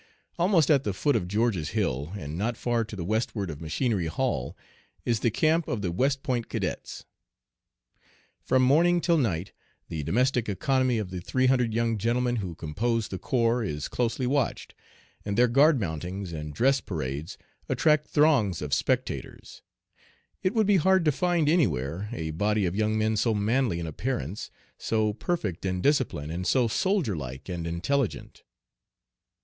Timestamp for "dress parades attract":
16.51-18.07